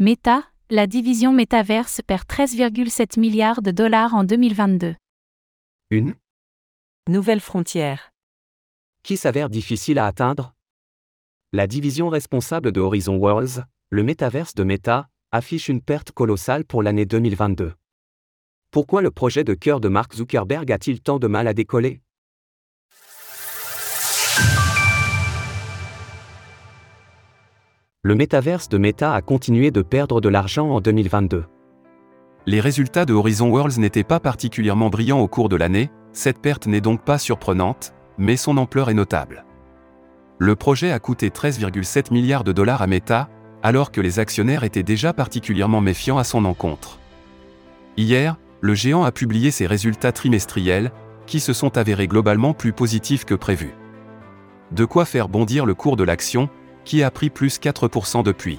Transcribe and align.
Meta, 0.00 0.44
la 0.70 0.86
division 0.86 1.32
Metaverse 1.32 2.02
perd 2.06 2.22
13,7 2.28 3.18
milliards 3.18 3.62
de 3.62 3.72
dollars 3.72 4.14
en 4.14 4.22
2022. 4.22 4.94
Une 5.90 6.14
Nouvelle 7.08 7.40
frontière. 7.40 8.12
qui 9.02 9.16
s'avère 9.16 9.50
difficile 9.50 9.98
à 9.98 10.06
atteindre? 10.06 10.54
La 11.52 11.66
division 11.66 12.10
responsable 12.10 12.70
de 12.70 12.80
Horizon 12.80 13.16
Worlds, 13.16 13.64
le 13.90 14.04
métaverse 14.04 14.54
de 14.54 14.62
Meta, 14.62 15.08
affiche 15.32 15.68
une 15.68 15.82
perte 15.82 16.12
colossale 16.12 16.64
pour 16.64 16.84
l'année 16.84 17.04
2022. 17.04 17.74
Pourquoi 18.70 19.02
le 19.02 19.10
projet 19.10 19.42
de 19.42 19.54
cœur 19.54 19.80
de 19.80 19.88
Mark 19.88 20.14
Zuckerberg 20.14 20.70
a-t-il 20.70 21.00
tant 21.00 21.18
de 21.18 21.26
mal 21.26 21.48
à 21.48 21.54
décoller? 21.54 22.02
Le 28.08 28.14
métaverse 28.14 28.70
de 28.70 28.78
Meta 28.78 29.12
a 29.12 29.20
continué 29.20 29.70
de 29.70 29.82
perdre 29.82 30.22
de 30.22 30.30
l'argent 30.30 30.70
en 30.70 30.80
2022. 30.80 31.44
Les 32.46 32.58
résultats 32.58 33.04
de 33.04 33.12
Horizon 33.12 33.50
Worlds 33.50 33.78
n'étaient 33.78 34.02
pas 34.02 34.18
particulièrement 34.18 34.88
brillants 34.88 35.20
au 35.20 35.28
cours 35.28 35.50
de 35.50 35.56
l'année, 35.56 35.90
cette 36.14 36.40
perte 36.40 36.66
n'est 36.66 36.80
donc 36.80 37.04
pas 37.04 37.18
surprenante, 37.18 37.92
mais 38.16 38.38
son 38.38 38.56
ampleur 38.56 38.88
est 38.88 38.94
notable. 38.94 39.44
Le 40.38 40.56
projet 40.56 40.90
a 40.90 40.98
coûté 40.98 41.28
13,7 41.28 42.10
milliards 42.10 42.44
de 42.44 42.52
dollars 42.52 42.80
à 42.80 42.86
Meta, 42.86 43.28
alors 43.62 43.92
que 43.92 44.00
les 44.00 44.18
actionnaires 44.20 44.64
étaient 44.64 44.82
déjà 44.82 45.12
particulièrement 45.12 45.82
méfiants 45.82 46.16
à 46.16 46.24
son 46.24 46.46
encontre. 46.46 46.98
Hier, 47.98 48.38
le 48.62 48.72
géant 48.72 49.04
a 49.04 49.12
publié 49.12 49.50
ses 49.50 49.66
résultats 49.66 50.12
trimestriels, 50.12 50.92
qui 51.26 51.40
se 51.40 51.52
sont 51.52 51.76
avérés 51.76 52.08
globalement 52.08 52.54
plus 52.54 52.72
positifs 52.72 53.26
que 53.26 53.34
prévu. 53.34 53.74
De 54.72 54.86
quoi 54.86 55.04
faire 55.04 55.28
bondir 55.28 55.66
le 55.66 55.74
cours 55.74 55.96
de 55.96 56.04
l'action, 56.04 56.48
qui 56.88 57.02
a 57.02 57.10
pris 57.10 57.28
plus 57.28 57.60
4% 57.60 58.24
depuis. 58.24 58.58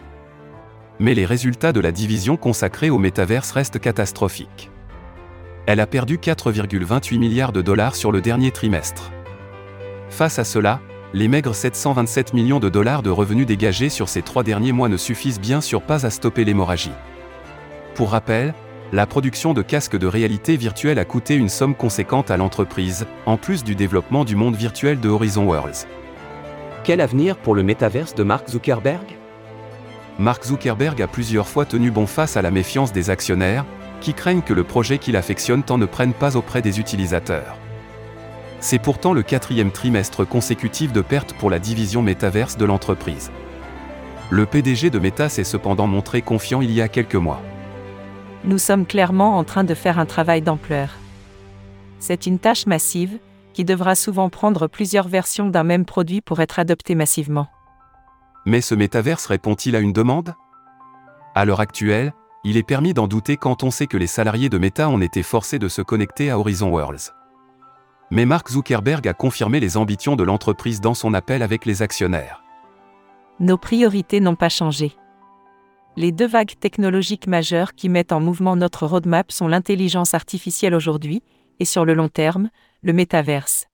Mais 0.99 1.15
les 1.15 1.25
résultats 1.25 1.73
de 1.73 1.79
la 1.79 1.91
division 1.91 2.38
consacrée 2.38 2.91
au 2.91 2.99
métaverse 2.99 3.49
restent 3.49 3.79
catastrophiques. 3.79 4.69
Elle 5.66 5.80
a 5.80 5.88
perdu 5.88 6.17
4,28 6.17 7.17
milliards 7.17 7.52
de 7.52 7.63
dollars 7.63 7.95
sur 7.95 8.11
le 8.11 8.22
dernier 8.22 8.52
trimestre. 8.52 9.11
Face 10.11 10.38
à 10.38 10.44
cela, 10.44 10.80
les 11.11 11.27
maigres 11.27 11.55
727 11.55 12.35
millions 12.35 12.59
de 12.59 12.69
dollars 12.69 13.02
de 13.02 13.09
revenus 13.09 13.47
dégagés 13.47 13.89
sur 13.89 14.07
ces 14.07 14.22
trois 14.22 14.44
derniers 14.44 14.73
mois 14.73 14.89
ne 14.89 14.97
suffisent 14.97 15.39
bien 15.39 15.59
sûr 15.59 15.81
pas 15.81 16.05
à 16.05 16.11
stopper 16.11 16.45
l'hémorragie. 16.45 16.91
Pour 17.95 18.11
rappel, 18.11 18.53
la 18.91 19.07
production 19.07 19.55
de 19.55 19.63
casques 19.63 19.97
de 19.97 20.05
réalité 20.05 20.55
virtuelle 20.55 21.00
a 21.00 21.05
coûté 21.05 21.33
une 21.33 21.50
somme 21.50 21.73
conséquente 21.73 22.30
à 22.30 22.38
l'entreprise, 22.38 23.07
en 23.25 23.38
plus 23.38 23.63
du 23.63 23.73
développement 23.73 24.23
du 24.23 24.35
monde 24.35 24.55
virtuel 24.55 25.00
de 25.00 25.09
Horizon 25.09 25.47
Worlds. 25.47 25.88
Quel 26.83 27.02
avenir 27.02 27.38
pour 27.38 27.55
le 27.55 27.63
métaverse 27.63 28.16
de 28.16 28.23
Mark 28.23 28.49
Zuckerberg? 28.49 29.17
Mark 30.17 30.45
Zuckerberg 30.45 31.02
a 31.02 31.08
plusieurs 31.08 31.47
fois 31.47 31.66
tenu 31.66 31.91
bon 31.91 32.08
face 32.08 32.38
à 32.38 32.41
la 32.41 32.52
méfiance 32.52 32.91
des 32.91 33.09
actionnaires, 33.09 33.66
qui 34.02 34.13
craignent 34.13 34.41
que 34.41 34.53
le 34.53 34.63
projet 34.63 34.97
qu'il 34.97 35.16
affectionne 35.16 35.63
tant 35.63 35.77
ne 35.77 35.85
prenne 35.85 36.13
pas 36.13 36.38
auprès 36.38 36.61
des 36.61 36.80
utilisateurs. 36.80 37.57
C'est 38.61 38.80
pourtant 38.80 39.13
le 39.13 39.23
quatrième 39.23 39.72
trimestre 39.72 40.27
consécutif 40.27 40.91
de 40.91 41.02
perte 41.02 41.33
pour 41.33 41.50
la 41.50 41.59
division 41.59 42.02
métaverse 42.02 42.57
de 42.57 42.66
l'entreprise. 42.66 43.31
Le 44.30 44.45
PDG 44.45 44.89
de 44.89 45.00
Meta 45.00 45.27
s'est 45.27 45.44
cependant 45.44 45.88
montré 45.88 46.22
confiant 46.22 46.61
il 46.61 46.72
y 46.72 46.81
a 46.81 46.88
quelques 46.88 47.16
mois. 47.16 47.41
Nous 48.45 48.57
sommes 48.57 48.85
clairement 48.85 49.38
en 49.38 49.44
train 49.44 49.63
de 49.63 49.73
faire 49.73 50.00
un 50.00 50.05
travail 50.05 50.41
d'ampleur. 50.41 50.89
C'est 52.00 52.25
une 52.25 52.39
tâche 52.39 52.66
massive, 52.67 53.17
qui 53.59 53.65
devra 53.65 53.93
souvent 53.93 54.29
prendre 54.29 54.67
plusieurs 54.67 55.09
versions 55.09 55.49
d'un 55.49 55.65
même 55.65 55.83
produit 55.83 56.21
pour 56.21 56.39
être 56.39 56.59
adopté 56.59 56.95
massivement. 56.95 57.49
Mais 58.45 58.61
ce 58.61 58.73
métaverse 58.73 59.25
répond-il 59.25 59.75
à 59.75 59.79
une 59.79 59.91
demande? 59.91 60.33
À 61.35 61.43
l'heure 61.43 61.59
actuelle, 61.59 62.13
il 62.45 62.55
est 62.55 62.63
permis 62.63 62.93
d'en 62.93 63.09
douter 63.09 63.35
quand 63.35 63.63
on 63.63 63.69
sait 63.69 63.88
que 63.88 63.97
les 63.97 64.07
salariés 64.07 64.47
de 64.47 64.57
Meta 64.57 64.88
ont 64.88 65.01
été 65.01 65.23
forcés 65.23 65.59
de 65.59 65.67
se 65.67 65.81
connecter 65.81 66.29
à 66.29 66.39
Horizon 66.39 66.69
Worlds. 66.69 67.11
Mais 68.11 68.25
Mark 68.25 68.49
Zuckerberg 68.49 69.05
a 69.09 69.13
confirmé 69.13 69.59
les 69.59 69.75
ambitions 69.75 70.16
de 70.16 70.23
l'entreprise 70.23 70.79
dans 70.79 70.94
son 70.94 71.13
appel 71.13 71.44
avec 71.44 71.66
les 71.66 71.81
actionnaires. 71.81 72.41
Nos 73.41 73.57
priorités 73.57 74.22
n'ont 74.22 74.38
pas 74.38 74.47
changé. 74.47 74.94
Les 75.97 76.13
deux 76.13 76.28
vagues 76.28 76.57
technologiques 76.61 77.28
majeures 77.28 77.73
qui 77.75 77.89
mettent 77.89 78.13
en 78.13 78.22
mouvement 78.22 78.55
notre 78.55 78.88
roadmap 78.88 79.34
sont 79.34 79.50
l'intelligence 79.50 80.13
artificielle 80.13 80.75
aujourd'hui, 80.75 81.22
et 81.59 81.66
sur 81.66 81.86
le 81.86 81.94
long 81.94 82.09
terme, 82.09 82.50
le 82.81 82.94
métaverse. 82.94 83.68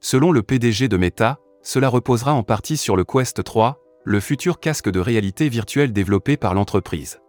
Selon 0.00 0.32
le 0.32 0.42
PDG 0.42 0.88
de 0.88 0.96
Meta, 0.96 1.38
cela 1.62 1.88
reposera 1.88 2.34
en 2.34 2.42
partie 2.42 2.76
sur 2.76 2.96
le 2.96 3.04
Quest 3.04 3.42
3, 3.42 3.78
le 4.04 4.20
futur 4.20 4.58
casque 4.58 4.90
de 4.90 5.00
réalité 5.00 5.48
virtuelle 5.48 5.92
développé 5.92 6.36
par 6.36 6.54
l'entreprise. 6.54 7.20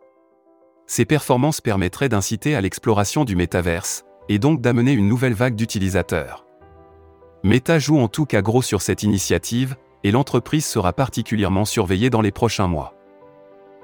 Ces 0.88 1.06
performances 1.06 1.62
permettraient 1.62 2.10
d'inciter 2.10 2.56
à 2.56 2.62
l'exploration 2.62 3.26
du 3.26 3.36
métaverse, 3.36 4.06
et 4.30 4.40
donc 4.40 4.62
d'amener 4.62 4.94
une 4.94 5.08
nouvelle 5.08 5.34
vague 5.34 5.56
d'utilisateurs. 5.56 6.46
Meta 7.44 7.78
joue 7.78 8.00
en 8.00 8.08
tout 8.08 8.26
cas 8.26 8.42
gros 8.42 8.62
sur 8.62 8.82
cette 8.82 9.04
initiative, 9.04 9.76
et 10.04 10.12
l'entreprise 10.12 10.66
sera 10.66 10.94
particulièrement 10.94 11.66
surveillée 11.66 12.10
dans 12.10 12.22
les 12.22 12.32
prochains 12.32 12.68
mois. 12.68 12.94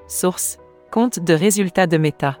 Source 0.08 0.58
Compte 0.90 1.20
de 1.20 1.34
résultats 1.34 1.86
de 1.86 1.98
Meta. 1.98 2.40